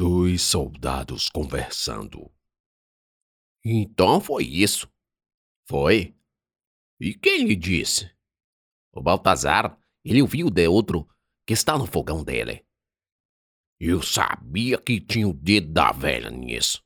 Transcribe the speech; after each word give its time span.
Dois 0.00 0.40
soldados 0.40 1.28
conversando. 1.28 2.32
Então 3.62 4.18
foi 4.18 4.44
isso. 4.44 4.90
Foi. 5.68 6.16
E 6.98 7.12
quem 7.12 7.44
lhe 7.44 7.54
disse? 7.54 8.10
O 8.94 9.02
Baltazar, 9.02 9.78
ele 10.02 10.22
ouviu 10.22 10.48
de 10.48 10.66
outro 10.66 11.06
que 11.46 11.52
está 11.52 11.76
no 11.76 11.84
fogão 11.84 12.24
dele. 12.24 12.64
Eu 13.78 14.02
sabia 14.02 14.78
que 14.78 15.02
tinha 15.02 15.28
o 15.28 15.34
dedo 15.34 15.70
da 15.70 15.92
velha 15.92 16.30
nisso. 16.30 16.82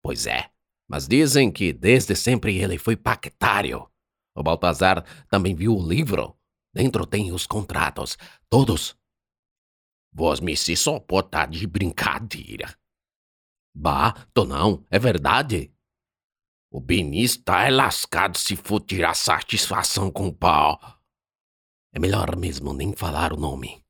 Pois 0.00 0.24
é, 0.24 0.48
mas 0.88 1.08
dizem 1.08 1.50
que 1.50 1.72
desde 1.72 2.14
sempre 2.14 2.56
ele 2.56 2.78
foi 2.78 2.96
pactário. 2.96 3.90
O 4.32 4.44
Baltazar 4.44 5.04
também 5.28 5.56
viu 5.56 5.74
o 5.74 5.84
livro. 5.84 6.38
Dentro 6.72 7.04
tem 7.04 7.32
os 7.32 7.48
contratos, 7.48 8.16
todos. 8.48 8.96
Vós 10.12 10.40
me 10.40 10.56
se 10.56 10.76
só 10.76 11.00
pode 11.00 11.28
estar 11.28 11.46
de 11.46 11.66
brincadeira. 11.66 12.76
Bah, 13.74 14.12
tô 14.34 14.44
não, 14.44 14.84
é 14.90 14.98
verdade. 14.98 15.72
O 16.70 16.80
Benício 16.80 17.42
tá 17.42 17.64
é 17.64 17.70
lascado 17.70 18.36
se 18.36 18.56
for 18.56 18.80
tirar 18.80 19.14
satisfação 19.14 20.10
com 20.10 20.28
o 20.28 20.34
pau. 20.34 20.78
É 21.92 21.98
melhor 21.98 22.36
mesmo 22.36 22.72
nem 22.72 22.92
falar 22.94 23.32
o 23.32 23.36
nome. 23.36 23.82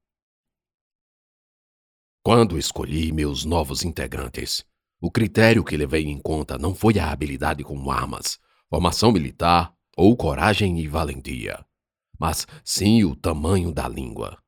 Quando 2.24 2.58
escolhi 2.58 3.12
meus 3.12 3.44
novos 3.44 3.84
integrantes, 3.84 4.64
o 5.00 5.10
critério 5.10 5.64
que 5.64 5.76
levei 5.76 6.06
em 6.06 6.20
conta 6.20 6.56
não 6.56 6.74
foi 6.74 6.98
a 6.98 7.10
habilidade 7.10 7.64
com 7.64 7.90
armas, 7.90 8.38
formação 8.68 9.10
militar 9.10 9.74
ou 9.96 10.16
coragem 10.16 10.78
e 10.78 10.88
valentia, 10.88 11.64
mas 12.18 12.46
sim 12.64 13.04
o 13.04 13.14
tamanho 13.14 13.72
da 13.72 13.88
língua. 13.88 14.41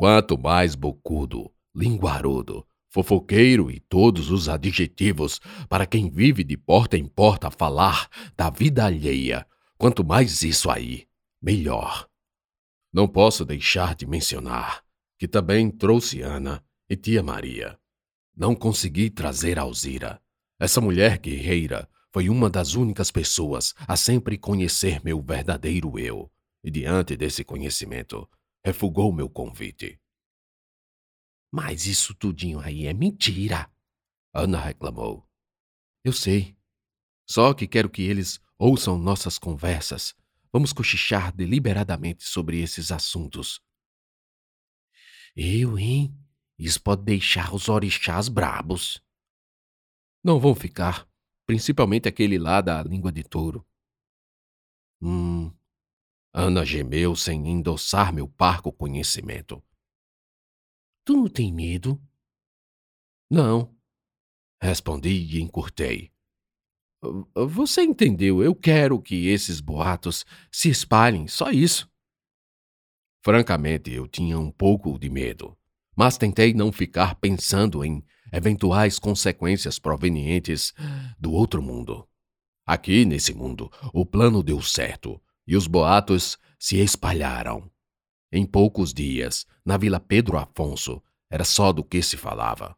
Quanto 0.00 0.38
mais 0.38 0.74
bocudo, 0.74 1.52
linguarudo, 1.74 2.66
fofoqueiro 2.88 3.70
e 3.70 3.78
todos 3.80 4.30
os 4.30 4.48
adjetivos 4.48 5.42
para 5.68 5.84
quem 5.84 6.08
vive 6.08 6.42
de 6.42 6.56
porta 6.56 6.96
em 6.96 7.04
porta 7.04 7.48
a 7.48 7.50
falar 7.50 8.08
da 8.34 8.48
vida 8.48 8.86
alheia, 8.86 9.46
quanto 9.76 10.02
mais 10.02 10.42
isso 10.42 10.70
aí, 10.70 11.06
melhor. 11.42 12.08
Não 12.90 13.06
posso 13.06 13.44
deixar 13.44 13.94
de 13.94 14.06
mencionar 14.06 14.82
que 15.18 15.28
também 15.28 15.70
trouxe 15.70 16.22
Ana 16.22 16.64
e 16.88 16.96
tia 16.96 17.22
Maria. 17.22 17.78
Não 18.34 18.54
consegui 18.54 19.10
trazer 19.10 19.58
Alzira. 19.58 20.18
Essa 20.58 20.80
mulher 20.80 21.18
guerreira 21.18 21.86
foi 22.10 22.30
uma 22.30 22.48
das 22.48 22.72
únicas 22.72 23.10
pessoas 23.10 23.74
a 23.86 23.98
sempre 23.98 24.38
conhecer 24.38 25.04
meu 25.04 25.20
verdadeiro 25.20 25.98
eu, 25.98 26.32
e 26.64 26.70
diante 26.70 27.18
desse 27.18 27.44
conhecimento, 27.44 28.26
refugou 28.64 29.12
meu 29.12 29.28
convite. 29.28 30.00
Mas 31.52 31.86
isso 31.86 32.14
tudinho 32.14 32.60
aí 32.60 32.86
é 32.86 32.92
mentira, 32.92 33.70
Ana 34.32 34.60
reclamou. 34.60 35.28
Eu 36.04 36.12
sei. 36.12 36.56
Só 37.28 37.52
que 37.52 37.66
quero 37.66 37.90
que 37.90 38.02
eles 38.02 38.40
ouçam 38.58 38.98
nossas 38.98 39.38
conversas. 39.38 40.14
Vamos 40.52 40.72
cochichar 40.72 41.34
deliberadamente 41.34 42.24
sobre 42.24 42.60
esses 42.60 42.90
assuntos. 42.90 43.60
Eu, 45.36 45.78
hein? 45.78 46.16
Isso 46.58 46.82
pode 46.82 47.02
deixar 47.02 47.54
os 47.54 47.68
orixás 47.68 48.28
brabos. 48.28 49.02
Não 50.22 50.38
vão 50.38 50.54
ficar, 50.54 51.08
principalmente 51.46 52.08
aquele 52.08 52.38
lá 52.38 52.60
da 52.60 52.82
língua 52.82 53.10
de 53.10 53.22
touro. 53.22 53.66
Hum. 55.00 55.50
Ana 56.32 56.64
gemeu 56.64 57.16
sem 57.16 57.48
endossar 57.48 58.12
meu 58.12 58.28
parco 58.28 58.72
conhecimento. 58.72 59.62
Tu 61.04 61.14
não 61.14 61.28
tem 61.28 61.52
medo? 61.52 62.00
Não. 63.30 63.76
Respondi 64.62 65.10
e 65.10 65.40
encurtei. 65.40 66.12
Você 67.34 67.82
entendeu? 67.82 68.42
Eu 68.42 68.54
quero 68.54 69.00
que 69.00 69.28
esses 69.28 69.60
boatos 69.60 70.24
se 70.52 70.68
espalhem, 70.68 71.26
só 71.26 71.50
isso. 71.50 71.90
Francamente, 73.24 73.90
eu 73.90 74.06
tinha 74.06 74.38
um 74.38 74.50
pouco 74.50 74.98
de 74.98 75.08
medo 75.08 75.56
mas 76.00 76.16
tentei 76.16 76.54
não 76.54 76.72
ficar 76.72 77.16
pensando 77.16 77.84
em 77.84 78.02
eventuais 78.32 78.98
consequências 78.98 79.78
provenientes 79.78 80.72
do 81.18 81.30
outro 81.30 81.62
mundo. 81.62 82.08
Aqui, 82.64 83.04
nesse 83.04 83.34
mundo, 83.34 83.70
o 83.92 84.06
plano 84.06 84.42
deu 84.42 84.62
certo 84.62 85.20
e 85.50 85.56
os 85.56 85.66
boatos 85.66 86.38
se 86.56 86.76
espalharam. 86.76 87.68
Em 88.30 88.46
poucos 88.46 88.94
dias, 88.94 89.44
na 89.64 89.76
Vila 89.76 89.98
Pedro 89.98 90.38
Afonso, 90.38 91.02
era 91.28 91.42
só 91.42 91.72
do 91.72 91.82
que 91.82 92.00
se 92.00 92.16
falava. 92.16 92.76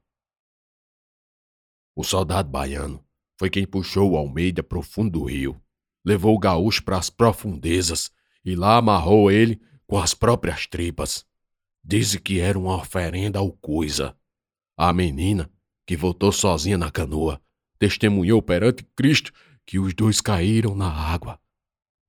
O 1.94 2.02
soldado 2.02 2.48
baiano 2.48 3.04
foi 3.38 3.50
quem 3.50 3.66
puxou 3.66 4.12
o 4.12 4.16
Almeida 4.16 4.62
pro 4.62 4.80
fundo 4.80 5.18
do 5.18 5.26
rio, 5.26 5.62
levou 6.02 6.34
o 6.34 6.38
gaúcho 6.38 6.82
para 6.82 6.96
as 6.96 7.10
profundezas 7.10 8.10
e 8.42 8.56
lá 8.56 8.78
amarrou 8.78 9.30
ele 9.30 9.60
com 9.86 9.98
as 9.98 10.14
próprias 10.14 10.66
tripas. 10.66 11.26
Disse 11.84 12.18
que 12.18 12.40
era 12.40 12.58
uma 12.58 12.76
oferenda 12.76 13.38
ao 13.38 13.52
coisa. 13.52 14.16
A 14.78 14.94
menina, 14.94 15.50
que 15.86 15.94
voltou 15.94 16.32
sozinha 16.32 16.78
na 16.78 16.90
canoa, 16.90 17.38
testemunhou 17.78 18.40
perante 18.40 18.82
Cristo 18.96 19.30
que 19.66 19.78
os 19.78 19.92
dois 19.92 20.22
caíram 20.22 20.74
na 20.74 20.90
água. 20.90 21.38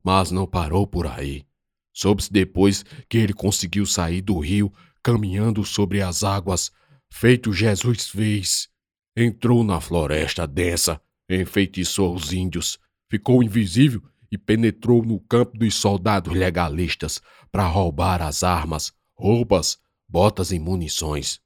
Mas 0.03 0.31
não 0.31 0.45
parou 0.45 0.85
por 0.85 1.07
aí. 1.07 1.45
Soube-se 1.93 2.31
depois 2.31 2.83
que 3.07 3.17
ele 3.17 3.33
conseguiu 3.33 3.85
sair 3.85 4.21
do 4.21 4.39
rio 4.39 4.73
caminhando 5.03 5.63
sobre 5.63 6.01
as 6.01 6.23
águas, 6.23 6.71
feito 7.11 7.53
Jesus 7.53 8.07
fez. 8.07 8.69
Entrou 9.15 9.63
na 9.63 9.79
floresta 9.79 10.47
densa, 10.47 10.99
enfeitiçou 11.29 12.15
os 12.15 12.33
índios, 12.33 12.79
ficou 13.09 13.43
invisível 13.43 14.01
e 14.31 14.37
penetrou 14.37 15.05
no 15.05 15.19
campo 15.19 15.57
dos 15.57 15.75
soldados 15.75 16.33
legalistas 16.33 17.21
para 17.51 17.67
roubar 17.67 18.21
as 18.21 18.41
armas, 18.41 18.91
roupas, 19.13 19.77
botas 20.09 20.51
e 20.51 20.57
munições. 20.57 21.39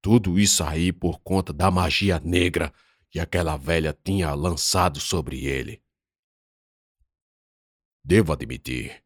Tudo 0.00 0.40
isso 0.40 0.64
aí 0.64 0.90
por 0.90 1.20
conta 1.20 1.52
da 1.52 1.70
magia 1.70 2.18
negra 2.24 2.72
que 3.10 3.20
aquela 3.20 3.58
velha 3.58 3.96
tinha 4.02 4.32
lançado 4.32 4.98
sobre 4.98 5.44
ele. 5.44 5.81
Devo 8.04 8.32
admitir 8.32 9.00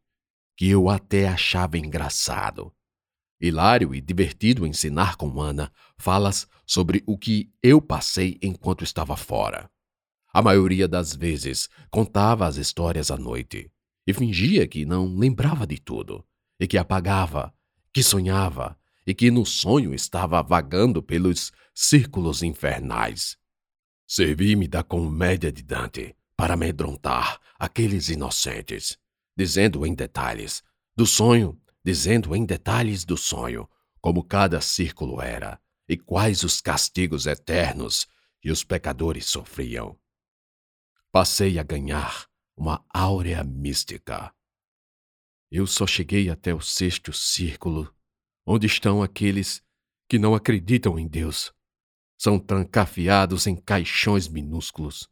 que 0.57 0.67
eu 0.69 0.89
até 0.89 1.27
achava 1.27 1.77
engraçado, 1.77 2.73
hilário 3.39 3.93
e 3.93 4.01
divertido 4.01 4.65
ensinar 4.65 5.15
com 5.15 5.39
Ana 5.39 5.71
falas 5.99 6.47
sobre 6.65 7.03
o 7.05 7.15
que 7.15 7.53
eu 7.61 7.79
passei 7.79 8.39
enquanto 8.41 8.83
estava 8.83 9.15
fora. 9.15 9.69
A 10.33 10.41
maioria 10.41 10.87
das 10.87 11.15
vezes 11.15 11.69
contava 11.91 12.47
as 12.47 12.57
histórias 12.57 13.11
à 13.11 13.17
noite 13.17 13.71
e 14.07 14.13
fingia 14.13 14.67
que 14.67 14.83
não 14.83 15.15
lembrava 15.15 15.67
de 15.67 15.79
tudo 15.79 16.25
e 16.59 16.65
que 16.65 16.77
apagava, 16.77 17.53
que 17.93 18.01
sonhava 18.01 18.75
e 19.05 19.13
que 19.13 19.29
no 19.29 19.45
sonho 19.45 19.93
estava 19.93 20.41
vagando 20.41 21.03
pelos 21.03 21.51
círculos 21.73 22.41
infernais. 22.41 23.37
Servi-me 24.07 24.67
da 24.67 24.83
comédia 24.83 25.51
de 25.51 25.61
Dante 25.61 26.16
para 26.37 26.53
amedrontar 26.53 27.41
aqueles 27.59 28.07
inocentes, 28.07 28.97
dizendo 29.35 29.85
em 29.85 29.93
detalhes 29.93 30.63
do 30.95 31.05
sonho, 31.05 31.59
dizendo 31.83 32.33
em 32.35 32.45
detalhes 32.45 33.03
do 33.03 33.17
sonho 33.17 33.69
como 33.99 34.23
cada 34.23 34.61
círculo 34.61 35.21
era 35.21 35.59
e 35.89 35.97
quais 35.97 36.43
os 36.43 36.61
castigos 36.61 37.25
eternos 37.25 38.07
que 38.39 38.51
os 38.51 38.63
pecadores 38.63 39.25
sofriam. 39.25 39.99
Passei 41.11 41.59
a 41.59 41.63
ganhar 41.63 42.27
uma 42.55 42.85
áurea 42.93 43.43
mística 43.43 44.31
eu 45.49 45.65
só 45.65 45.87
cheguei 45.87 46.29
até 46.29 46.53
o 46.53 46.59
sexto 46.59 47.13
círculo, 47.13 47.93
onde 48.45 48.67
estão 48.67 49.01
aqueles 49.01 49.63
que 50.09 50.19
não 50.19 50.35
acreditam 50.35 50.99
em 50.99 51.07
Deus. 51.07 51.53
São 52.17 52.37
trancafiados 52.37 53.47
em 53.47 53.55
caixões 53.55 54.27
minúsculos, 54.27 55.09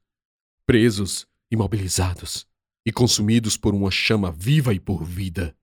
presos, 0.65 1.27
imobilizados 1.51 2.47
e 2.85 2.91
consumidos 2.91 3.57
por 3.57 3.73
uma 3.73 3.91
chama 3.91 4.31
viva 4.31 4.73
e 4.73 4.79
por 4.79 5.03
vida, 5.03 5.57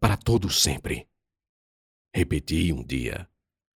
para 0.00 0.16
todo 0.16 0.50
sempre. 0.50 1.08
Repeti 2.14 2.72
um 2.72 2.84
dia, 2.84 3.28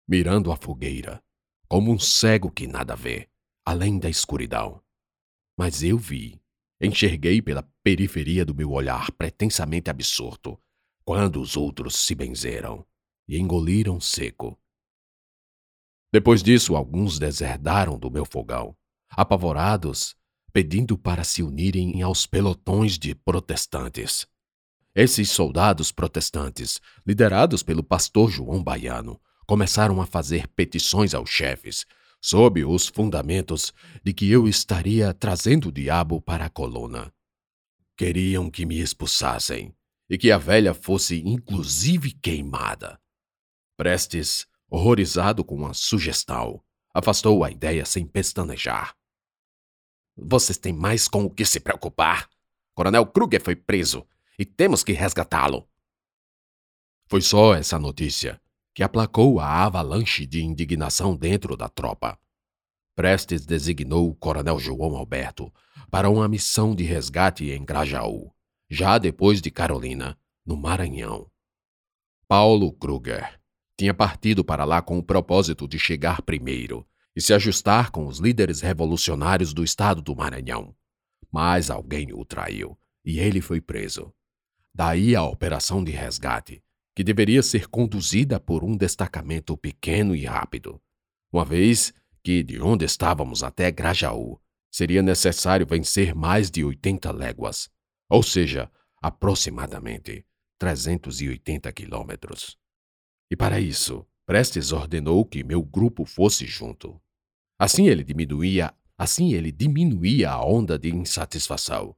mirando 0.07 0.51
a 0.51 0.55
fogueira, 0.55 1.23
como 1.67 1.91
um 1.91 1.99
cego 1.99 2.51
que 2.51 2.67
nada 2.67 2.95
vê, 2.95 3.29
além 3.65 3.99
da 3.99 4.09
escuridão. 4.09 4.81
Mas 5.57 5.83
eu 5.83 5.97
vi 5.97 6.41
Enxerguei 6.81 7.41
pela 7.41 7.69
periferia 7.83 8.45
do 8.45 8.55
meu 8.55 8.71
olhar 8.71 9.11
pretensamente 9.11 9.89
absorto, 9.89 10.57
quando 11.03 11.41
os 11.41 11.57
outros 11.57 11.95
se 11.95 12.15
benzeram 12.15 12.85
e 13.27 13.37
engoliram 13.37 13.99
seco. 13.99 14.57
Depois 16.11 16.41
disso, 16.41 16.77
alguns 16.77 17.19
deserdaram 17.19 17.99
do 17.99 18.09
meu 18.09 18.25
fogão, 18.25 18.77
apavorados, 19.09 20.15
pedindo 20.51 20.97
para 20.97 21.23
se 21.23 21.43
unirem 21.43 22.01
aos 22.01 22.25
pelotões 22.25 22.97
de 22.97 23.13
protestantes. 23.13 24.27
Esses 24.93 25.31
soldados 25.31 25.91
protestantes, 25.91 26.81
liderados 27.05 27.63
pelo 27.63 27.83
pastor 27.83 28.29
João 28.31 28.63
Baiano, 28.63 29.19
começaram 29.45 30.01
a 30.01 30.05
fazer 30.05 30.47
petições 30.49 31.13
aos 31.13 31.29
chefes, 31.29 31.85
sob 32.21 32.63
os 32.65 32.87
fundamentos 32.87 33.73
de 34.03 34.13
que 34.13 34.29
eu 34.29 34.47
estaria 34.47 35.13
trazendo 35.13 35.69
o 35.69 35.71
diabo 35.71 36.21
para 36.21 36.45
a 36.45 36.49
coluna. 36.49 37.13
Queriam 37.95 38.49
que 38.49 38.65
me 38.65 38.79
expulsassem 38.79 39.73
e 40.09 40.17
que 40.17 40.31
a 40.31 40.37
velha 40.37 40.73
fosse 40.73 41.21
inclusive 41.25 42.11
queimada. 42.11 42.99
Prestes, 43.77 44.47
horrorizado 44.69 45.43
com 45.43 45.65
a 45.65 45.73
sugestão, 45.73 46.61
afastou 46.93 47.43
a 47.43 47.51
ideia 47.51 47.85
sem 47.85 48.05
pestanejar. 48.05 48.98
Vocês 50.21 50.57
têm 50.57 50.73
mais 50.73 51.07
com 51.07 51.25
o 51.25 51.29
que 51.29 51.45
se 51.45 51.59
preocupar. 51.59 52.29
Coronel 52.73 53.05
Kruger 53.05 53.41
foi 53.41 53.55
preso 53.55 54.05
e 54.37 54.45
temos 54.45 54.83
que 54.83 54.91
resgatá-lo. 54.91 55.67
Foi 57.07 57.21
só 57.21 57.55
essa 57.55 57.79
notícia 57.79 58.39
que 58.73 58.83
aplacou 58.83 59.39
a 59.39 59.65
avalanche 59.65 60.25
de 60.25 60.43
indignação 60.43 61.15
dentro 61.15 61.57
da 61.57 61.67
tropa. 61.67 62.17
Prestes 62.95 63.45
designou 63.45 64.09
o 64.09 64.15
coronel 64.15 64.59
João 64.59 64.95
Alberto 64.95 65.51
para 65.89 66.09
uma 66.09 66.27
missão 66.27 66.75
de 66.75 66.83
resgate 66.83 67.49
em 67.51 67.65
Grajaú, 67.65 68.33
já 68.69 68.97
depois 68.97 69.41
de 69.41 69.49
Carolina, 69.49 70.17
no 70.45 70.55
Maranhão. 70.55 71.29
Paulo 72.27 72.71
Kruger 72.73 73.39
tinha 73.77 73.93
partido 73.93 74.43
para 74.43 74.65
lá 74.65 74.81
com 74.81 74.97
o 74.97 75.03
propósito 75.03 75.67
de 75.67 75.79
chegar 75.79 76.21
primeiro 76.21 76.85
e 77.15 77.21
se 77.21 77.33
ajustar 77.33 77.91
com 77.91 78.05
os 78.05 78.19
líderes 78.19 78.61
revolucionários 78.61 79.53
do 79.53 79.63
estado 79.63 80.01
do 80.01 80.15
Maranhão. 80.15 80.75
Mas 81.31 81.69
alguém 81.69 82.13
o 82.13 82.23
traiu 82.23 82.77
e 83.03 83.19
ele 83.19 83.41
foi 83.41 83.59
preso. 83.61 84.13
Daí 84.73 85.15
a 85.15 85.23
operação 85.23 85.83
de 85.83 85.91
resgate, 85.91 86.63
que 86.95 87.03
deveria 87.03 87.41
ser 87.41 87.67
conduzida 87.67 88.39
por 88.39 88.63
um 88.63 88.75
destacamento 88.75 89.57
pequeno 89.57 90.15
e 90.15 90.25
rápido, 90.25 90.81
uma 91.31 91.45
vez 91.45 91.93
que 92.23 92.43
de 92.43 92.61
onde 92.61 92.85
estávamos 92.85 93.43
até 93.43 93.71
Grajaú 93.71 94.39
seria 94.71 95.01
necessário 95.01 95.65
vencer 95.65 96.13
mais 96.13 96.51
de 96.51 96.63
80 96.63 97.11
léguas, 97.11 97.69
ou 98.09 98.21
seja, 98.21 98.71
aproximadamente 99.01 100.25
380 100.59 101.71
quilômetros. 101.71 102.57
E 103.31 103.35
para 103.35 103.59
isso, 103.59 104.05
Prestes 104.29 104.71
ordenou 104.71 105.25
que 105.25 105.43
meu 105.43 105.63
grupo 105.63 106.05
fosse 106.05 106.45
junto. 106.45 107.01
Assim 107.57 107.87
ele 107.87 108.03
diminuía, 108.03 108.71
assim 108.95 109.33
ele 109.33 109.51
diminuía 109.51 110.29
a 110.29 110.45
onda 110.45 110.77
de 110.77 110.93
insatisfação. 110.93 111.95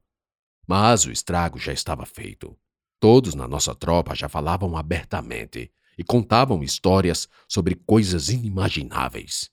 Mas 0.66 1.04
o 1.04 1.12
estrago 1.12 1.58
já 1.58 1.74
estava 1.74 2.06
feito. 2.06 2.58
Todos 2.98 3.34
na 3.34 3.46
nossa 3.46 3.74
tropa 3.74 4.14
já 4.14 4.30
falavam 4.30 4.78
abertamente 4.78 5.70
e 5.98 6.02
contavam 6.02 6.62
histórias 6.62 7.28
sobre 7.46 7.74
coisas 7.74 8.30
inimagináveis. 8.30 9.50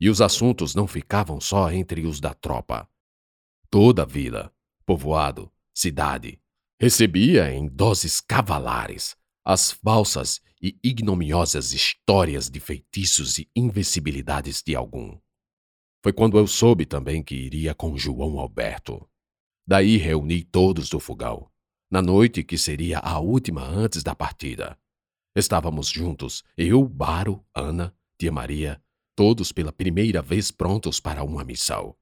E 0.00 0.08
os 0.08 0.20
assuntos 0.20 0.76
não 0.76 0.86
ficavam 0.86 1.40
só 1.40 1.68
entre 1.72 2.06
os 2.06 2.20
da 2.20 2.32
tropa. 2.32 2.88
Toda 3.68 4.04
a 4.04 4.06
vila, 4.06 4.52
povoado, 4.86 5.50
cidade, 5.74 6.40
recebia 6.80 7.52
em 7.52 7.66
doses 7.66 8.20
cavalares 8.20 9.17
as 9.50 9.72
falsas 9.72 10.42
e 10.60 10.78
ignominiosas 10.84 11.72
histórias 11.72 12.50
de 12.50 12.60
feitiços 12.60 13.38
e 13.38 13.48
invencibilidades 13.56 14.62
de 14.62 14.76
algum. 14.76 15.18
Foi 16.02 16.12
quando 16.12 16.36
eu 16.36 16.46
soube 16.46 16.84
também 16.84 17.22
que 17.22 17.34
iria 17.34 17.74
com 17.74 17.96
João 17.96 18.38
Alberto. 18.38 19.08
Daí 19.66 19.96
reuni 19.96 20.44
todos 20.44 20.90
do 20.90 21.00
fogão, 21.00 21.50
na 21.90 22.02
noite 22.02 22.44
que 22.44 22.58
seria 22.58 22.98
a 22.98 23.20
última 23.20 23.62
antes 23.62 24.02
da 24.02 24.14
partida. 24.14 24.78
Estávamos 25.34 25.88
juntos, 25.88 26.44
eu, 26.54 26.86
Baro, 26.86 27.42
Ana, 27.54 27.96
Tia 28.18 28.30
Maria, 28.30 28.78
todos 29.16 29.50
pela 29.50 29.72
primeira 29.72 30.20
vez 30.20 30.50
prontos 30.50 31.00
para 31.00 31.24
uma 31.24 31.42
missão. 31.42 31.96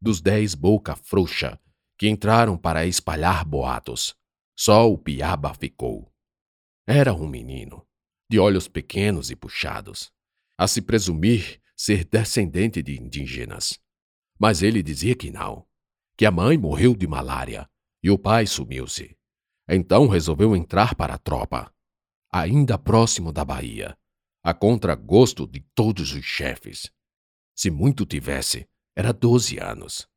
Dos 0.00 0.20
dez 0.20 0.54
boca 0.54 0.94
frouxa 0.94 1.58
que 1.98 2.08
entraram 2.08 2.56
para 2.56 2.86
espalhar 2.86 3.44
boatos, 3.44 4.14
só 4.56 4.88
o 4.88 4.96
Piaba 4.96 5.52
ficou. 5.54 6.11
Era 6.86 7.14
um 7.14 7.28
menino, 7.28 7.86
de 8.28 8.38
olhos 8.38 8.66
pequenos 8.66 9.30
e 9.30 9.36
puxados, 9.36 10.10
a 10.58 10.66
se 10.66 10.82
presumir 10.82 11.60
ser 11.76 12.04
descendente 12.04 12.82
de 12.82 13.00
indígenas. 13.00 13.78
Mas 14.38 14.62
ele 14.62 14.82
dizia 14.82 15.14
que 15.14 15.30
não, 15.30 15.66
que 16.16 16.26
a 16.26 16.30
mãe 16.30 16.58
morreu 16.58 16.94
de 16.94 17.06
malária 17.06 17.68
e 18.02 18.10
o 18.10 18.18
pai 18.18 18.46
sumiu-se. 18.46 19.16
Então 19.68 20.08
resolveu 20.08 20.56
entrar 20.56 20.94
para 20.94 21.14
a 21.14 21.18
tropa, 21.18 21.72
ainda 22.32 22.76
próximo 22.76 23.32
da 23.32 23.44
Bahia, 23.44 23.96
a 24.42 24.52
contragosto 24.52 25.46
de 25.46 25.60
todos 25.74 26.12
os 26.12 26.24
chefes. 26.24 26.92
Se 27.54 27.70
muito 27.70 28.04
tivesse, 28.04 28.68
era 28.96 29.12
doze 29.12 29.58
anos. 29.58 30.08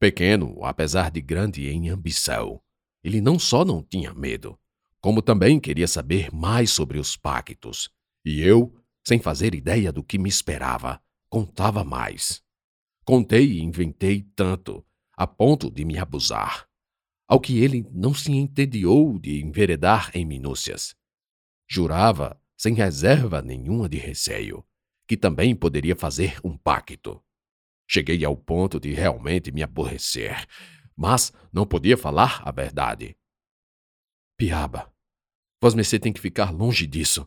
Pequeno, 0.00 0.64
apesar 0.64 1.12
de 1.12 1.20
grande 1.20 1.68
em 1.68 1.90
ambição, 1.90 2.60
ele 3.04 3.20
não 3.20 3.38
só 3.38 3.64
não 3.64 3.82
tinha 3.82 4.12
medo, 4.12 4.58
como 5.02 5.20
também 5.20 5.58
queria 5.58 5.88
saber 5.88 6.32
mais 6.32 6.70
sobre 6.70 6.98
os 6.98 7.16
pactos. 7.16 7.90
E 8.24 8.40
eu, 8.40 8.72
sem 9.06 9.18
fazer 9.18 9.52
ideia 9.52 9.92
do 9.92 10.02
que 10.02 10.16
me 10.16 10.28
esperava, 10.28 11.02
contava 11.28 11.82
mais. 11.82 12.40
Contei 13.04 13.54
e 13.54 13.60
inventei 13.60 14.22
tanto, 14.36 14.86
a 15.16 15.26
ponto 15.26 15.68
de 15.68 15.84
me 15.84 15.98
abusar, 15.98 16.68
ao 17.26 17.40
que 17.40 17.58
ele 17.58 17.84
não 17.90 18.14
se 18.14 18.30
entediou 18.30 19.18
de 19.18 19.42
enveredar 19.42 20.12
em 20.14 20.24
minúcias. 20.24 20.94
Jurava, 21.68 22.40
sem 22.56 22.74
reserva 22.74 23.42
nenhuma 23.42 23.88
de 23.88 23.98
receio, 23.98 24.64
que 25.08 25.16
também 25.16 25.56
poderia 25.56 25.96
fazer 25.96 26.38
um 26.44 26.56
pacto. 26.56 27.20
Cheguei 27.88 28.24
ao 28.24 28.36
ponto 28.36 28.78
de 28.78 28.92
realmente 28.92 29.50
me 29.50 29.64
aborrecer, 29.64 30.46
mas 30.96 31.32
não 31.52 31.66
podia 31.66 31.96
falar 31.96 32.40
a 32.44 32.52
verdade. 32.52 33.16
Piaba, 34.36 34.91
Vosmecê 35.62 35.96
tem 35.96 36.12
que 36.12 36.20
ficar 36.20 36.50
longe 36.50 36.88
disso. 36.88 37.24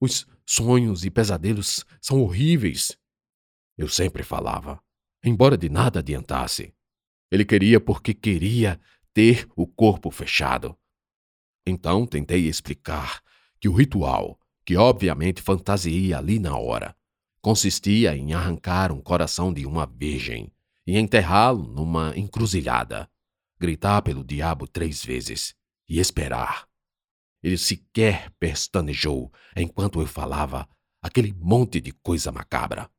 Os 0.00 0.28
sonhos 0.46 1.04
e 1.04 1.10
pesadelos 1.10 1.84
são 2.00 2.22
horríveis. 2.22 2.96
Eu 3.76 3.88
sempre 3.88 4.22
falava, 4.22 4.80
embora 5.24 5.58
de 5.58 5.68
nada 5.68 5.98
adiantasse. 5.98 6.72
Ele 7.32 7.44
queria 7.44 7.80
porque 7.80 8.14
queria 8.14 8.80
ter 9.12 9.48
o 9.56 9.66
corpo 9.66 10.08
fechado. 10.12 10.78
Então 11.66 12.06
tentei 12.06 12.46
explicar 12.46 13.20
que 13.58 13.68
o 13.68 13.72
ritual, 13.72 14.38
que 14.64 14.76
obviamente 14.76 15.42
fantasia 15.42 16.16
ali 16.16 16.38
na 16.38 16.56
hora, 16.56 16.96
consistia 17.42 18.16
em 18.16 18.34
arrancar 18.34 18.92
um 18.92 19.00
coração 19.00 19.52
de 19.52 19.66
uma 19.66 19.84
virgem 19.84 20.52
e 20.86 20.96
enterrá-lo 20.96 21.66
numa 21.66 22.16
encruzilhada, 22.16 23.10
gritar 23.58 24.00
pelo 24.02 24.22
diabo 24.22 24.68
três 24.68 25.04
vezes 25.04 25.56
e 25.88 25.98
esperar. 25.98 26.68
Ele 27.44 27.58
sequer 27.58 28.30
pestanejou 28.40 29.30
enquanto 29.54 30.00
eu 30.00 30.06
falava 30.06 30.66
aquele 31.02 31.30
monte 31.34 31.78
de 31.78 31.92
coisa 31.92 32.32
macabra. 32.32 32.90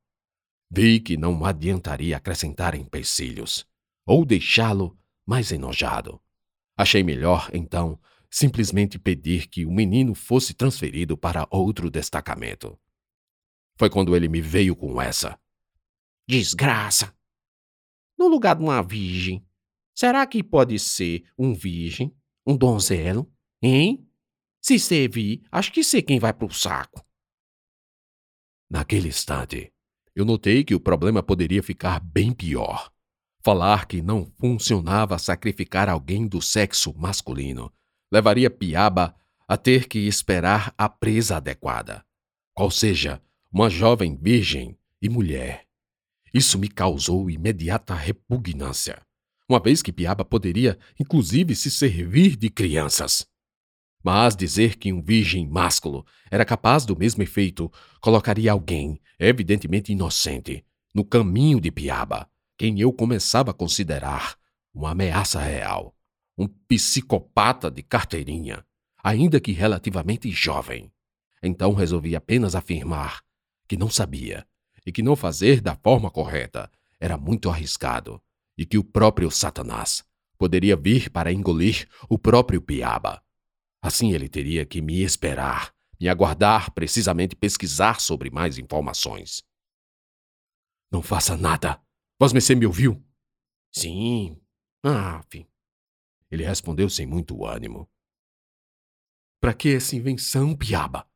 Vi 0.69 0.99
que 0.99 1.17
não 1.17 1.43
adiantaria 1.43 2.15
acrescentar 2.15 2.75
empecilhos 2.75 3.67
ou 4.05 4.23
deixá-lo 4.23 4.95
mais 5.25 5.51
enojado. 5.51 6.21
Achei 6.77 7.01
melhor, 7.01 7.49
então, 7.53 7.99
simplesmente 8.29 8.99
pedir 8.99 9.47
que 9.47 9.65
o 9.65 9.71
menino 9.71 10.13
fosse 10.13 10.53
transferido 10.53 11.17
para 11.17 11.47
outro 11.49 11.89
destacamento. 11.89 12.79
Foi 13.79 13.89
quando 13.89 14.15
ele 14.15 14.27
me 14.27 14.41
veio 14.41 14.75
com 14.75 15.01
essa. 15.01 15.39
Desgraça! 16.29 17.17
No 18.15 18.27
lugar 18.27 18.55
de 18.55 18.61
uma 18.61 18.83
virgem, 18.83 19.43
será 19.95 20.27
que 20.27 20.43
pode 20.43 20.77
ser 20.77 21.23
um 21.35 21.51
virgem, 21.51 22.15
um 22.45 22.55
donzelo, 22.55 23.27
hein? 23.59 24.04
Se 24.67 24.79
servir, 24.79 25.43
acho 25.51 25.71
que 25.71 25.83
sei 25.83 26.01
quem 26.01 26.17
vai 26.17 26.33
pro 26.33 26.51
saco. 26.51 27.05
Naquele 28.67 29.09
instante, 29.09 29.71
eu 30.15 30.25
notei 30.25 30.63
que 30.63 30.73
o 30.73 30.79
problema 30.79 31.21
poderia 31.21 31.61
ficar 31.61 31.99
bem 31.99 32.33
pior. 32.33 32.91
Falar 33.43 33.85
que 33.85 34.01
não 34.01 34.25
funcionava 34.39 35.19
sacrificar 35.19 35.87
alguém 35.87 36.27
do 36.27 36.41
sexo 36.41 36.91
masculino 36.97 37.71
levaria 38.11 38.49
Piaba 38.49 39.15
a 39.47 39.55
ter 39.55 39.87
que 39.87 39.99
esperar 39.99 40.73
a 40.75 40.89
presa 40.89 41.37
adequada, 41.37 42.03
qual 42.51 42.71
seja, 42.71 43.21
uma 43.51 43.69
jovem 43.69 44.17
virgem 44.19 44.75
e 44.99 45.07
mulher. 45.07 45.67
Isso 46.33 46.57
me 46.57 46.69
causou 46.69 47.29
imediata 47.29 47.93
repugnância, 47.93 48.99
uma 49.47 49.59
vez 49.59 49.83
que 49.83 49.93
Piaba 49.93 50.25
poderia, 50.25 50.75
inclusive, 50.99 51.55
se 51.55 51.69
servir 51.69 52.35
de 52.35 52.49
crianças. 52.49 53.27
Mas 54.05 54.35
dizer 54.35 54.75
que 54.75 54.93
um 54.93 55.01
virgem 55.01 55.47
másculo 55.47 56.05
era 56.29 56.45
capaz 56.45 56.85
do 56.85 56.95
mesmo 56.95 57.23
efeito 57.23 57.71
colocaria 57.99 58.51
alguém, 58.51 59.01
evidentemente 59.17 59.91
inocente, 59.91 60.63
no 60.93 61.03
caminho 61.03 61.59
de 61.59 61.71
Piaba, 61.71 62.29
quem 62.55 62.79
eu 62.79 62.93
começava 62.93 63.49
a 63.49 63.53
considerar 63.53 64.37
uma 64.71 64.91
ameaça 64.91 65.39
real, 65.39 65.95
um 66.37 66.47
psicopata 66.47 67.71
de 67.71 67.81
carteirinha, 67.81 68.63
ainda 69.03 69.39
que 69.39 69.51
relativamente 69.51 70.29
jovem. 70.29 70.91
Então 71.41 71.73
resolvi 71.73 72.15
apenas 72.15 72.53
afirmar 72.53 73.23
que 73.67 73.75
não 73.75 73.89
sabia 73.89 74.45
e 74.85 74.91
que 74.91 75.01
não 75.01 75.15
fazer 75.15 75.61
da 75.61 75.73
forma 75.73 76.11
correta 76.11 76.69
era 76.99 77.17
muito 77.17 77.49
arriscado 77.49 78.21
e 78.55 78.67
que 78.67 78.77
o 78.77 78.83
próprio 78.83 79.31
Satanás 79.31 80.03
poderia 80.37 80.75
vir 80.75 81.09
para 81.09 81.33
engolir 81.33 81.87
o 82.07 82.19
próprio 82.19 82.61
Piaba. 82.61 83.24
Assim 83.85 84.13
ele 84.13 84.27
teria 84.27 84.65
que 84.65 84.81
me 84.81 85.03
esperar, 85.03 85.71
me 86.01 86.09
aguardar, 86.09 86.73
precisamente 86.73 87.35
pesquisar 87.35 88.01
sobre 88.01 88.31
mais 88.31 88.57
informações. 88.57 89.43
Não 90.91 91.03
faça 91.03 91.37
nada. 91.37 91.79
Vosmecê 92.19 92.55
me 92.55 92.65
ouviu? 92.65 92.99
Sim. 93.71 94.41
Ah, 94.83 95.21
enfim. 95.23 95.47
Ele 96.31 96.43
respondeu 96.43 96.89
sem 96.89 97.05
muito 97.05 97.45
ânimo. 97.45 97.87
Para 99.39 99.53
que 99.53 99.75
essa 99.75 99.95
invenção, 99.95 100.57
Piaba? 100.57 101.07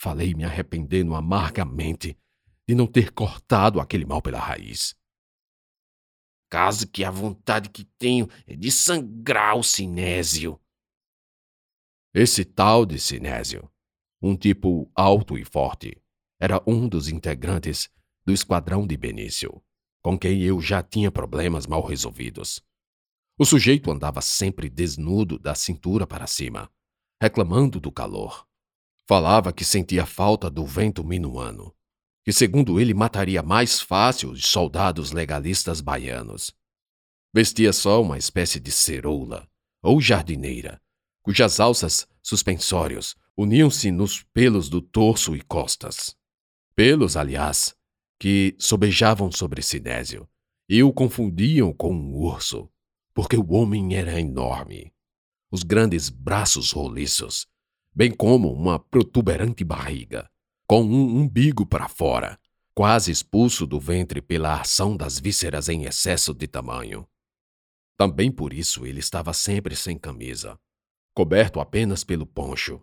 Falei 0.00 0.32
me 0.32 0.44
arrependendo 0.44 1.14
amargamente 1.14 2.18
de 2.66 2.74
não 2.74 2.86
ter 2.86 3.12
cortado 3.12 3.78
aquele 3.78 4.06
mal 4.06 4.22
pela 4.22 4.40
raiz. 4.40 4.96
Caso 6.48 6.88
que 6.88 7.04
a 7.04 7.10
vontade 7.10 7.68
que 7.68 7.84
tenho 7.84 8.26
é 8.46 8.56
de 8.56 8.72
sangrar 8.72 9.58
o 9.58 9.62
Sinésio. 9.62 10.58
Esse 12.12 12.44
tal 12.44 12.84
de 12.84 12.98
Sinésio, 12.98 13.70
um 14.20 14.36
tipo 14.36 14.90
alto 14.96 15.38
e 15.38 15.44
forte, 15.44 15.96
era 16.40 16.60
um 16.66 16.88
dos 16.88 17.08
integrantes 17.08 17.88
do 18.26 18.32
esquadrão 18.32 18.84
de 18.84 18.96
Benício, 18.96 19.62
com 20.02 20.18
quem 20.18 20.42
eu 20.42 20.60
já 20.60 20.82
tinha 20.82 21.12
problemas 21.12 21.68
mal 21.68 21.86
resolvidos. 21.86 22.60
O 23.38 23.44
sujeito 23.46 23.92
andava 23.92 24.20
sempre 24.20 24.68
desnudo 24.68 25.38
da 25.38 25.54
cintura 25.54 26.04
para 26.04 26.26
cima, 26.26 26.68
reclamando 27.22 27.78
do 27.78 27.92
calor. 27.92 28.44
Falava 29.06 29.52
que 29.52 29.64
sentia 29.64 30.04
falta 30.04 30.50
do 30.50 30.66
vento 30.66 31.04
minuano, 31.04 31.72
que, 32.24 32.32
segundo 32.32 32.80
ele, 32.80 32.92
mataria 32.92 33.40
mais 33.40 33.80
fácil 33.80 34.32
os 34.32 34.44
soldados 34.46 35.12
legalistas 35.12 35.80
baianos. 35.80 36.52
Vestia 37.32 37.72
só 37.72 38.02
uma 38.02 38.18
espécie 38.18 38.58
de 38.58 38.72
ceroula, 38.72 39.48
ou 39.80 40.00
jardineira, 40.00 40.82
cujas 41.30 41.60
alças 41.60 42.08
suspensórios 42.20 43.14
uniam-se 43.36 43.92
nos 43.92 44.24
pelos 44.34 44.68
do 44.68 44.82
torso 44.82 45.36
e 45.36 45.40
costas. 45.40 46.16
Pelos, 46.74 47.16
aliás, 47.16 47.72
que 48.18 48.56
sobejavam 48.58 49.30
sobre 49.30 49.62
Sinésio 49.62 50.28
e 50.68 50.82
o 50.82 50.92
confundiam 50.92 51.72
com 51.72 51.94
um 51.94 52.16
urso, 52.16 52.68
porque 53.14 53.36
o 53.36 53.52
homem 53.52 53.94
era 53.94 54.20
enorme. 54.20 54.92
Os 55.52 55.62
grandes 55.62 56.08
braços 56.08 56.72
roliços, 56.72 57.46
bem 57.94 58.10
como 58.10 58.52
uma 58.52 58.80
protuberante 58.80 59.62
barriga, 59.62 60.28
com 60.66 60.82
um 60.82 61.16
umbigo 61.16 61.64
para 61.64 61.88
fora, 61.88 62.36
quase 62.74 63.12
expulso 63.12 63.68
do 63.68 63.78
ventre 63.78 64.20
pela 64.20 64.60
ação 64.60 64.96
das 64.96 65.20
vísceras 65.20 65.68
em 65.68 65.84
excesso 65.84 66.34
de 66.34 66.48
tamanho. 66.48 67.06
Também 67.96 68.32
por 68.32 68.52
isso 68.52 68.84
ele 68.84 68.98
estava 68.98 69.32
sempre 69.32 69.76
sem 69.76 69.96
camisa, 69.96 70.58
coberto 71.14 71.60
apenas 71.60 72.04
pelo 72.04 72.26
poncho, 72.26 72.80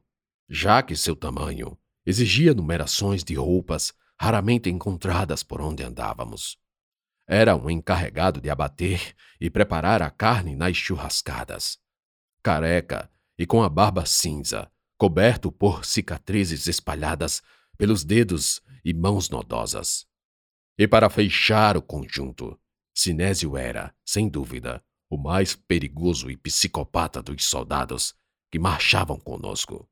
já 0.50 0.81
que 0.81 0.96
seu 0.96 1.15
tamanho 1.15 1.77
exigia 2.05 2.53
numerações 2.53 3.24
de 3.24 3.36
roupas 3.36 3.93
raramente 4.19 4.69
encontradas 4.69 5.43
por 5.43 5.62
onde 5.62 5.84
andávamos. 5.84 6.57
Era 7.27 7.55
um 7.55 7.69
encarregado 7.69 8.39
de 8.39 8.50
abater 8.50 9.13
e 9.39 9.50
preparar 9.50 10.01
a 10.01 10.10
carne 10.10 10.55
nas 10.55 10.77
churrascadas. 10.77 11.77
Careca 12.41 13.12
e 13.38 13.46
com 13.46 13.62
a 13.62 13.69
barba 13.69 14.05
cinza, 14.05 14.72
coberto 14.98 15.51
por 15.51 15.86
cicatrizes 15.86 16.67
espalhadas 16.67 17.43
pelos 17.77 18.03
dedos 18.03 18.62
e 18.84 18.93
mãos 18.93 19.29
nodosas. 19.29 20.07
E 20.77 20.88
para 20.88 21.10
fechar 21.10 21.75
o 21.75 21.81
conjunto, 21.81 22.60
Sinésio 22.96 23.57
era, 23.57 23.93
sem 24.05 24.29
dúvida, 24.29 24.84
o 25.10 25.18
mais 25.18 25.56
perigoso 25.56 26.30
e 26.30 26.38
psicopata 26.38 27.22
dos 27.22 27.46
soldados 27.46 28.16
que 28.52 28.60
marchavam 28.60 29.20
conosco. 29.20 29.90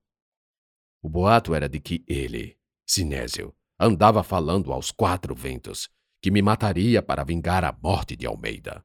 O 1.02 1.10
boato 1.10 1.54
era 1.54 1.70
de 1.70 1.80
que 1.80 2.04
ele, 2.08 2.58
Sinésio, 2.86 3.56
andava 3.80 4.24
falando 4.24 4.72
aos 4.74 4.92
quatro 4.92 5.36
ventos 5.36 5.90
que 6.22 6.32
me 6.32 6.42
mataria 6.42 7.02
para 7.02 7.24
vingar 7.24 7.64
a 7.64 7.72
morte 7.72 8.16
de 8.16 8.26
Almeida, 8.26 8.84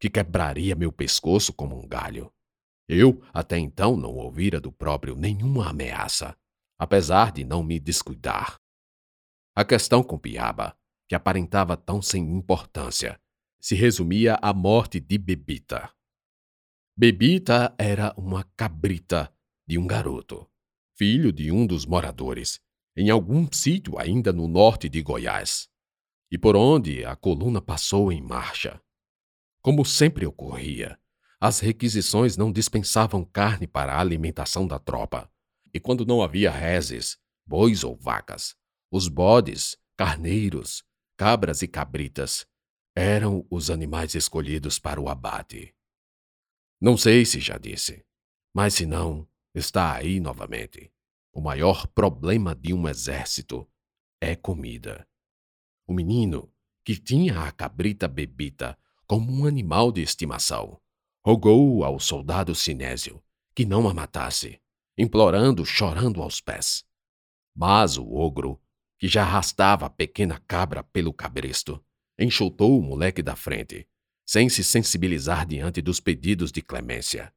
que 0.00 0.10
quebraria 0.10 0.74
meu 0.74 0.90
pescoço 0.90 1.52
como 1.52 1.78
um 1.78 1.86
galho. 1.86 2.32
Eu, 2.88 3.22
até 3.32 3.58
então, 3.58 3.96
não 3.96 4.14
ouvira 4.14 4.60
do 4.60 4.72
próprio 4.72 5.14
nenhuma 5.14 5.70
ameaça, 5.70 6.36
apesar 6.78 7.32
de 7.32 7.44
não 7.44 7.62
me 7.62 7.78
descuidar. 7.78 8.60
A 9.54 9.64
questão 9.64 10.02
com 10.02 10.18
Piaba, 10.18 10.76
que 11.08 11.14
aparentava 11.14 11.76
tão 11.76 12.02
sem 12.02 12.22
importância, 12.36 13.20
se 13.64 13.74
resumia 13.74 14.38
à 14.42 14.52
morte 14.52 15.00
de 15.00 15.16
Bebita. 15.16 15.90
Bebita 16.94 17.74
era 17.78 18.12
uma 18.14 18.44
cabrita 18.54 19.34
de 19.66 19.78
um 19.78 19.86
garoto, 19.86 20.46
filho 20.94 21.32
de 21.32 21.50
um 21.50 21.66
dos 21.66 21.86
moradores, 21.86 22.60
em 22.94 23.08
algum 23.08 23.48
sítio 23.50 23.98
ainda 23.98 24.34
no 24.34 24.46
norte 24.46 24.86
de 24.86 25.00
Goiás, 25.00 25.66
e 26.30 26.36
por 26.36 26.56
onde 26.56 27.06
a 27.06 27.16
coluna 27.16 27.62
passou 27.62 28.12
em 28.12 28.20
marcha. 28.20 28.78
Como 29.62 29.82
sempre 29.82 30.26
ocorria, 30.26 31.00
as 31.40 31.58
requisições 31.60 32.36
não 32.36 32.52
dispensavam 32.52 33.24
carne 33.24 33.66
para 33.66 33.94
a 33.94 34.00
alimentação 34.00 34.66
da 34.66 34.78
tropa, 34.78 35.26
e 35.72 35.80
quando 35.80 36.04
não 36.04 36.22
havia 36.22 36.50
reses, 36.50 37.16
bois 37.46 37.82
ou 37.82 37.96
vacas, 37.96 38.54
os 38.90 39.08
bodes, 39.08 39.74
carneiros, 39.96 40.84
cabras 41.16 41.62
e 41.62 41.66
cabritas 41.66 42.46
eram 42.94 43.46
os 43.50 43.70
animais 43.70 44.14
escolhidos 44.14 44.78
para 44.78 45.00
o 45.00 45.08
abate. 45.08 45.74
Não 46.80 46.96
sei 46.96 47.24
se 47.24 47.40
já 47.40 47.58
disse, 47.58 48.04
mas 48.54 48.74
se 48.74 48.86
não, 48.86 49.28
está 49.54 49.94
aí 49.94 50.20
novamente. 50.20 50.92
O 51.32 51.40
maior 51.40 51.86
problema 51.88 52.54
de 52.54 52.72
um 52.72 52.88
exército 52.88 53.68
é 54.20 54.36
comida. 54.36 55.06
O 55.86 55.92
menino, 55.92 56.52
que 56.84 56.96
tinha 56.96 57.40
a 57.40 57.50
cabrita 57.50 58.06
bebita 58.06 58.78
como 59.06 59.32
um 59.32 59.44
animal 59.44 59.90
de 59.90 60.00
estimação, 60.00 60.80
rogou 61.24 61.82
ao 61.84 61.98
soldado 61.98 62.54
Sinésio 62.54 63.22
que 63.54 63.64
não 63.64 63.88
a 63.88 63.94
matasse, 63.94 64.60
implorando, 64.98 65.64
chorando 65.64 66.20
aos 66.20 66.40
pés. 66.40 66.84
Mas 67.54 67.96
o 67.96 68.12
ogro, 68.12 68.60
que 68.98 69.06
já 69.06 69.22
arrastava 69.22 69.86
a 69.86 69.90
pequena 69.90 70.40
cabra 70.40 70.82
pelo 70.82 71.12
cabresto, 71.12 71.84
enxotou 72.18 72.78
o 72.78 72.82
moleque 72.82 73.22
da 73.22 73.36
frente, 73.36 73.86
sem 74.24 74.48
se 74.48 74.64
sensibilizar 74.64 75.46
diante 75.46 75.82
dos 75.82 76.00
pedidos 76.00 76.50
de 76.50 76.62
clemência. 76.62 77.32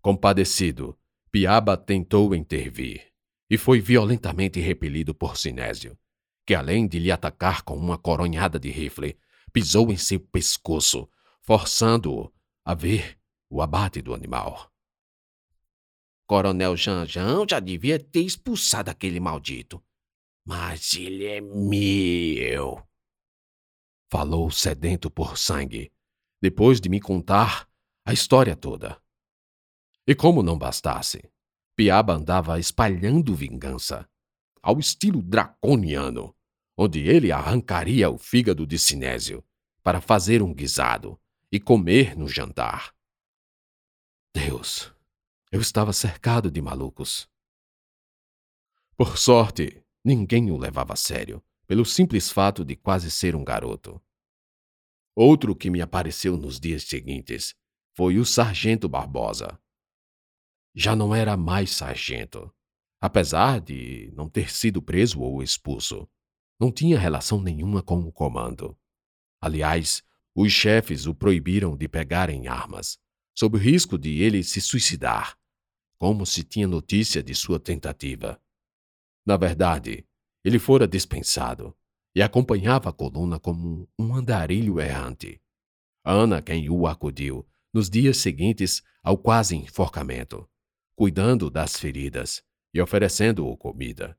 Compadecido, 0.00 0.98
Piaba 1.30 1.76
tentou 1.76 2.34
intervir, 2.34 3.12
e 3.50 3.56
foi 3.56 3.80
violentamente 3.80 4.60
repelido 4.60 5.14
por 5.14 5.36
Sinésio, 5.36 5.98
que 6.46 6.54
além 6.54 6.86
de 6.86 6.98
lhe 6.98 7.10
atacar 7.10 7.62
com 7.62 7.76
uma 7.76 7.98
coronhada 7.98 8.58
de 8.58 8.70
rifle, 8.70 9.18
pisou 9.52 9.90
em 9.92 9.96
seu 9.96 10.20
pescoço, 10.20 11.08
forçando-o 11.42 12.32
a 12.64 12.74
ver 12.74 13.18
o 13.50 13.62
abate 13.62 14.00
do 14.02 14.14
animal. 14.14 14.70
Coronel 16.26 16.76
Janjão 16.76 17.46
já 17.48 17.58
devia 17.58 17.98
ter 17.98 18.20
expulsado 18.20 18.90
aquele 18.90 19.18
maldito. 19.18 19.82
Mas 20.44 20.94
ele 20.94 21.24
é 21.26 21.40
meu. 21.40 22.87
Falou 24.10 24.50
sedento 24.50 25.10
por 25.10 25.36
sangue, 25.36 25.92
depois 26.40 26.80
de 26.80 26.88
me 26.88 27.00
contar 27.00 27.68
a 28.04 28.12
história 28.12 28.56
toda. 28.56 29.00
E 30.06 30.14
como 30.14 30.42
não 30.42 30.56
bastasse, 30.56 31.30
Piaba 31.76 32.14
andava 32.14 32.58
espalhando 32.58 33.34
vingança, 33.34 34.08
ao 34.62 34.78
estilo 34.78 35.22
draconiano, 35.22 36.34
onde 36.76 37.00
ele 37.00 37.30
arrancaria 37.30 38.08
o 38.08 38.16
fígado 38.16 38.66
de 38.66 38.78
Sinésio 38.78 39.44
para 39.82 40.00
fazer 40.00 40.42
um 40.42 40.54
guisado 40.54 41.20
e 41.52 41.60
comer 41.60 42.16
no 42.16 42.26
jantar. 42.26 42.94
Deus, 44.34 44.92
eu 45.52 45.60
estava 45.60 45.92
cercado 45.92 46.50
de 46.50 46.62
malucos. 46.62 47.28
Por 48.96 49.18
sorte, 49.18 49.84
ninguém 50.04 50.50
o 50.50 50.56
levava 50.56 50.94
a 50.94 50.96
sério, 50.96 51.42
pelo 51.68 51.84
simples 51.84 52.30
fato 52.30 52.64
de 52.64 52.74
quase 52.74 53.12
ser 53.12 53.36
um 53.36 53.44
garoto. 53.44 54.02
Outro 55.14 55.54
que 55.54 55.70
me 55.70 55.80
apareceu 55.80 56.36
nos 56.36 56.58
dias 56.58 56.82
seguintes 56.82 57.54
foi 57.94 58.18
o 58.18 58.24
Sargento 58.24 58.88
Barbosa, 58.88 59.60
já 60.78 60.94
não 60.94 61.12
era 61.12 61.36
mais 61.36 61.70
sargento. 61.70 62.54
Apesar 63.00 63.60
de 63.60 64.12
não 64.14 64.28
ter 64.28 64.48
sido 64.48 64.80
preso 64.80 65.20
ou 65.20 65.42
expulso, 65.42 66.08
não 66.60 66.70
tinha 66.70 66.96
relação 66.96 67.40
nenhuma 67.42 67.82
com 67.82 67.98
o 67.98 68.12
comando. 68.12 68.78
Aliás, 69.40 70.04
os 70.36 70.52
chefes 70.52 71.06
o 71.06 71.14
proibiram 71.14 71.76
de 71.76 71.88
pegar 71.88 72.30
em 72.30 72.46
armas, 72.46 72.96
sob 73.36 73.56
o 73.56 73.60
risco 73.60 73.98
de 73.98 74.22
ele 74.22 74.44
se 74.44 74.60
suicidar, 74.60 75.36
como 75.98 76.24
se 76.24 76.44
tinha 76.44 76.68
notícia 76.68 77.24
de 77.24 77.34
sua 77.34 77.58
tentativa. 77.58 78.40
Na 79.26 79.36
verdade, 79.36 80.06
ele 80.48 80.58
fora 80.58 80.88
dispensado 80.88 81.76
e 82.14 82.22
acompanhava 82.22 82.88
a 82.88 82.92
coluna 82.92 83.38
como 83.38 83.86
um 83.98 84.14
andarilho 84.14 84.80
errante. 84.80 85.38
Ana, 86.02 86.40
quem 86.40 86.70
o 86.70 86.86
acudiu, 86.86 87.46
nos 87.72 87.90
dias 87.90 88.16
seguintes 88.16 88.82
ao 89.02 89.18
quase 89.18 89.54
enforcamento, 89.54 90.48
cuidando 90.96 91.50
das 91.50 91.76
feridas 91.76 92.42
e 92.72 92.80
oferecendo-o 92.80 93.54
comida. 93.58 94.18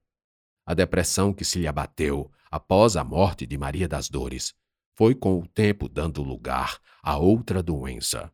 A 0.68 0.76
depressão 0.76 1.34
que 1.34 1.44
se 1.44 1.58
lhe 1.58 1.68
abateu 1.68 2.32
após 2.52 2.96
a 2.96 3.04
morte 3.04 3.48
de 3.48 3.58
Maria 3.58 3.88
das 3.88 4.08
Dores 4.08 4.54
foi 4.96 5.16
com 5.16 5.40
o 5.40 5.48
tempo 5.48 5.90
dando 5.90 6.22
lugar 6.22 6.80
a 7.02 7.18
outra 7.18 7.64
doença: 7.64 8.32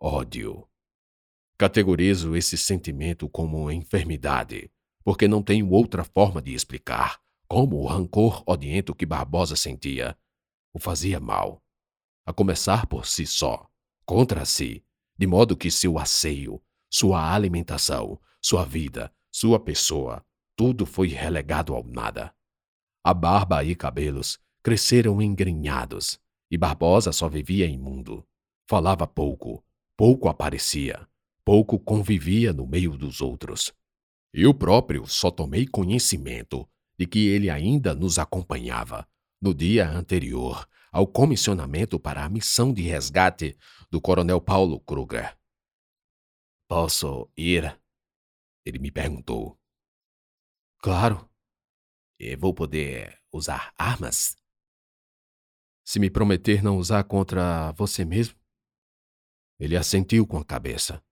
ódio. 0.00 0.68
Categorizo 1.58 2.36
esse 2.36 2.56
sentimento 2.56 3.28
como 3.28 3.68
enfermidade, 3.72 4.70
porque 5.08 5.26
não 5.26 5.42
tenho 5.42 5.70
outra 5.70 6.04
forma 6.04 6.42
de 6.42 6.52
explicar 6.52 7.18
como 7.48 7.76
o 7.76 7.86
rancor 7.86 8.42
odiento 8.44 8.94
que 8.94 9.06
Barbosa 9.06 9.56
sentia 9.56 10.14
o 10.70 10.78
fazia 10.78 11.18
mal, 11.18 11.62
a 12.26 12.32
começar 12.34 12.86
por 12.86 13.06
si 13.06 13.24
só, 13.24 13.70
contra 14.04 14.44
si, 14.44 14.84
de 15.16 15.26
modo 15.26 15.56
que 15.56 15.70
seu 15.70 15.98
asseio, 15.98 16.62
sua 16.90 17.32
alimentação, 17.32 18.20
sua 18.38 18.66
vida, 18.66 19.10
sua 19.32 19.58
pessoa, 19.58 20.22
tudo 20.54 20.84
foi 20.84 21.08
relegado 21.08 21.74
ao 21.74 21.82
nada. 21.84 22.34
A 23.02 23.14
barba 23.14 23.64
e 23.64 23.74
cabelos 23.74 24.38
cresceram 24.62 25.22
engrenhados, 25.22 26.20
e 26.50 26.58
Barbosa 26.58 27.12
só 27.12 27.30
vivia 27.30 27.66
imundo. 27.66 28.28
Falava 28.68 29.06
pouco, 29.06 29.64
pouco 29.96 30.28
aparecia, 30.28 31.08
pouco 31.46 31.78
convivia 31.78 32.52
no 32.52 32.66
meio 32.66 32.94
dos 32.94 33.22
outros. 33.22 33.72
Eu 34.32 34.52
próprio 34.52 35.06
só 35.06 35.30
tomei 35.30 35.66
conhecimento 35.66 36.68
de 36.98 37.06
que 37.06 37.28
ele 37.28 37.48
ainda 37.48 37.94
nos 37.94 38.18
acompanhava 38.18 39.08
no 39.40 39.54
dia 39.54 39.88
anterior 39.88 40.68
ao 40.90 41.06
comissionamento 41.06 41.98
para 41.98 42.24
a 42.24 42.28
missão 42.28 42.72
de 42.72 42.82
resgate 42.82 43.56
do 43.90 44.00
coronel 44.00 44.40
Paulo 44.40 44.80
Kruger. 44.80 45.38
Posso 46.68 47.30
ir? 47.36 47.80
Ele 48.64 48.78
me 48.78 48.90
perguntou. 48.90 49.58
Claro. 50.78 51.28
E 52.20 52.36
vou 52.36 52.52
poder 52.52 53.18
usar 53.32 53.72
armas? 53.78 54.36
Se 55.84 55.98
me 55.98 56.10
prometer 56.10 56.62
não 56.62 56.76
usar 56.76 57.04
contra 57.04 57.72
você 57.72 58.04
mesmo? 58.04 58.38
Ele 59.58 59.76
assentiu 59.76 60.26
com 60.26 60.36
a 60.36 60.44
cabeça. 60.44 61.02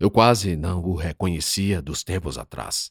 Eu 0.00 0.10
quase 0.10 0.56
não 0.56 0.82
o 0.82 0.94
reconhecia 0.94 1.82
dos 1.82 2.02
tempos 2.02 2.38
atrás. 2.38 2.90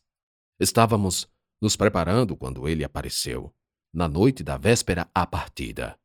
Estávamos 0.60 1.28
nos 1.60 1.76
preparando 1.76 2.38
quando 2.38 2.68
ele 2.68 2.84
apareceu, 2.84 3.52
na 3.92 4.08
noite 4.08 4.44
da 4.44 4.58
véspera 4.58 5.10
à 5.12 5.26
partida. 5.26 6.00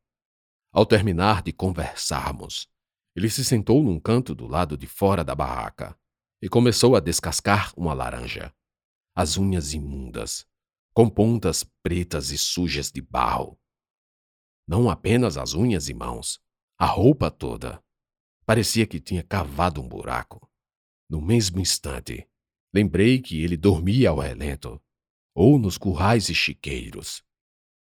Ao 0.73 0.83
terminar 0.83 1.43
de 1.43 1.53
conversarmos, 1.53 2.67
ele 3.15 3.29
se 3.29 3.45
sentou 3.45 3.83
num 3.83 3.99
canto 3.99 4.33
do 4.33 4.47
lado 4.47 4.75
de 4.75 4.87
fora 4.87 5.23
da 5.23 5.35
barraca 5.35 5.95
e 6.41 6.49
começou 6.49 6.95
a 6.95 6.99
descascar 6.99 7.71
uma 7.77 7.93
laranja. 7.93 8.51
As 9.15 9.37
unhas 9.37 9.73
imundas, 9.73 10.47
com 10.91 11.07
pontas 11.07 11.63
pretas 11.83 12.31
e 12.31 12.37
sujas 12.37 12.91
de 12.91 12.99
barro. 12.99 13.59
Não 14.67 14.89
apenas 14.89 15.37
as 15.37 15.53
unhas 15.53 15.87
e 15.87 15.93
mãos, 15.93 16.41
a 16.79 16.87
roupa 16.87 17.29
toda. 17.29 17.79
Parecia 18.43 18.87
que 18.87 18.99
tinha 18.99 19.21
cavado 19.21 19.79
um 19.79 19.87
buraco. 19.87 20.49
No 21.09 21.21
mesmo 21.21 21.59
instante, 21.59 22.27
lembrei 22.73 23.19
que 23.19 23.41
ele 23.43 23.55
dormia 23.55 24.09
ao 24.09 24.19
relento, 24.19 24.81
ou 25.33 25.59
nos 25.59 25.77
currais 25.77 26.29
e 26.29 26.35
chiqueiros. 26.35 27.23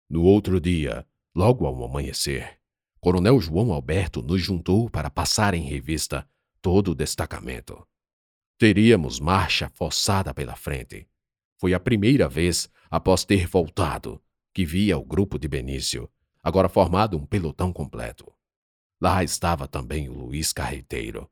No 0.09 0.23
outro 0.23 0.59
dia, 0.59 1.05
logo 1.35 1.65
ao 1.65 1.83
amanhecer, 1.83 2.59
Coronel 2.99 3.39
João 3.39 3.71
Alberto 3.71 4.21
nos 4.23 4.41
juntou 4.41 4.89
para 4.89 5.09
passar 5.09 5.53
em 5.53 5.61
revista 5.61 6.27
todo 6.61 6.91
o 6.91 6.95
destacamento. 6.95 7.85
Teríamos 8.57 9.19
marcha 9.19 9.69
forçada 9.69 10.33
pela 10.33 10.55
frente. 10.55 11.07
Foi 11.59 11.73
a 11.73 11.79
primeira 11.79 12.27
vez, 12.27 12.69
após 12.89 13.23
ter 13.23 13.45
voltado, 13.45 14.19
que 14.53 14.65
via 14.65 14.97
o 14.97 15.03
grupo 15.03 15.37
de 15.37 15.47
Benício, 15.47 16.09
agora 16.41 16.69
formado 16.69 17.17
um 17.17 17.25
pelotão 17.25 17.71
completo. 17.71 18.33
Lá 18.99 19.23
estava 19.23 19.67
também 19.67 20.09
o 20.09 20.13
Luiz 20.13 20.53
Carreteiro, 20.53 21.29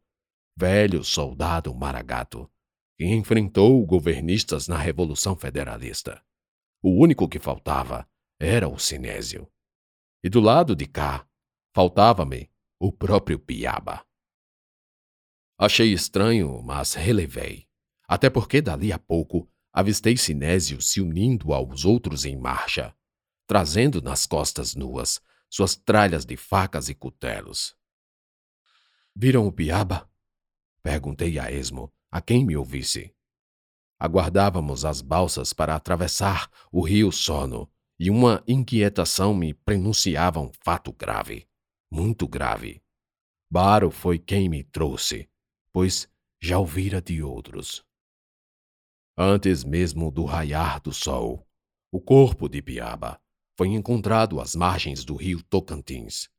velho 0.56 1.04
soldado 1.04 1.74
maragato, 1.74 2.50
que 2.98 3.06
enfrentou 3.06 3.86
governistas 3.86 4.68
na 4.68 4.78
Revolução 4.78 5.36
Federalista. 5.36 6.22
O 6.82 7.02
único 7.02 7.28
que 7.28 7.40
faltava 7.40 8.08
era 8.40 8.68
o 8.68 8.78
Sinésio. 8.78 9.50
E 10.24 10.30
do 10.30 10.40
lado 10.40 10.76
de 10.76 10.86
cá, 10.86 11.28
Faltava-me 11.76 12.52
o 12.80 12.92
próprio 12.92 13.40
Piaba. 13.40 14.06
Achei 15.58 15.92
estranho, 15.92 16.62
mas 16.62 16.94
relevei, 16.94 17.68
até 18.08 18.30
porque 18.30 18.62
dali 18.62 18.94
a 18.94 19.00
pouco 19.00 19.50
avistei 19.72 20.16
Sinésio 20.16 20.80
se 20.84 21.02
unindo 21.02 21.52
aos 21.52 21.84
outros 21.84 22.26
em 22.26 22.38
marcha, 22.38 22.96
trazendo 23.48 24.04
nas 24.04 24.28
costas 24.28 24.76
nuas 24.76 25.20
suas 25.50 25.76
tralhas 25.76 26.26
de 26.26 26.38
facas 26.38 26.90
e 26.90 26.96
cutelos. 26.96 27.76
Viram 29.16 29.48
o 29.48 29.52
Piaba? 29.52 30.08
Perguntei 30.84 31.40
a 31.40 31.52
esmo, 31.52 31.92
a 32.12 32.22
quem 32.22 32.46
me 32.46 32.56
ouvisse. 32.56 33.16
Aguardávamos 34.00 34.86
as 34.86 35.02
balsas 35.02 35.54
para 35.54 35.76
atravessar 35.76 36.52
o 36.72 36.82
rio 36.82 37.12
Sono, 37.12 37.72
e 38.00 38.10
uma 38.10 38.44
inquietação 38.46 39.34
me 39.34 39.54
prenunciava 39.54 40.40
um 40.40 40.52
fato 40.62 40.92
grave 40.92 41.48
muito 41.94 42.28
grave. 42.28 42.82
Baro 43.52 43.92
foi 43.92 44.18
quem 44.18 44.50
me 44.50 44.64
trouxe, 44.64 45.30
pois 45.72 46.10
já 46.42 46.58
ouvira 46.58 47.00
de 47.00 47.22
outros. 47.22 47.86
Antes 49.16 49.64
mesmo 49.64 50.10
do 50.10 50.26
raiar 50.26 50.82
do 50.82 50.92
sol, 50.92 51.48
o 51.92 52.02
corpo 52.02 52.50
de 52.50 52.64
Piaba 52.64 53.22
foi 53.56 53.68
encontrado 53.68 54.42
às 54.42 54.56
margens 54.56 55.06
do 55.06 55.16
rio 55.16 55.44
Tocantins. 55.44 56.32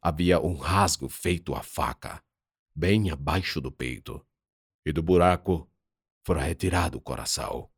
Havia 0.00 0.40
um 0.40 0.54
rasgo 0.54 1.08
feito 1.08 1.52
à 1.52 1.64
faca, 1.64 2.22
bem 2.76 3.10
abaixo 3.10 3.58
do 3.58 3.72
peito, 3.72 4.24
e 4.84 4.92
do 4.92 5.02
buraco 5.02 5.66
fora 6.26 6.42
retirado 6.42 6.98
o 6.98 7.00
coração. 7.00 7.70